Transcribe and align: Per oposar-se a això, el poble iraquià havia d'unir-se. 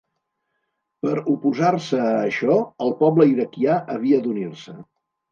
Per 1.05 1.11
oposar-se 1.33 1.99
a 2.05 2.15
això, 2.29 2.55
el 2.85 2.93
poble 3.01 3.27
iraquià 3.33 3.75
havia 3.97 4.19
d'unir-se. 4.25 4.75